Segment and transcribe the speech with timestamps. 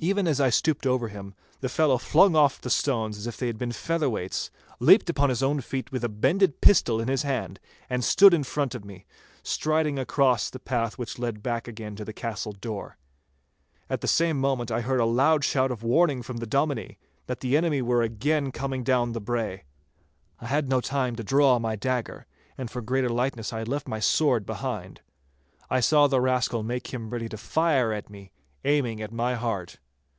[0.00, 3.46] Even as I stooped over him, the fellow flung oft the stones as if they
[3.46, 7.58] had been featherweights, leaped upon his own feet with a bended pistol in his hand,
[7.88, 9.06] and stood in front of me,
[9.42, 12.98] striding across the path which led back again to the castle door.
[13.88, 17.40] At the same moment I heard a loud shout of warning from the Dominie, that
[17.40, 19.64] the enemy were again coming down the brae.
[20.38, 22.26] I had no time to draw my dagger,
[22.58, 25.00] and for greater lightness I had left my sword behind.
[25.70, 28.32] I saw the rascal make him ready to fire at me,
[28.66, 29.78] aiming at my heart.